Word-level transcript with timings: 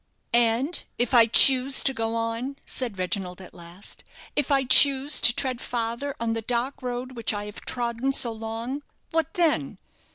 "And 0.33 0.83
if 0.97 1.13
I 1.13 1.27
choose 1.27 1.83
to 1.83 1.93
go 1.93 2.15
on," 2.15 2.55
said 2.65 2.97
Reginald, 2.97 3.39
at 3.39 3.53
last; 3.53 4.03
"if 4.35 4.49
I 4.49 4.63
choose 4.63 5.19
to 5.21 5.31
tread 5.31 5.61
farther 5.61 6.15
on 6.19 6.33
the 6.33 6.41
dark 6.41 6.81
road 6.81 7.11
which 7.11 7.35
I 7.35 7.45
have 7.45 7.61
trodden 7.65 8.11
so 8.11 8.31
long 8.31 8.81
what 9.11 9.35
then? 9.35 9.77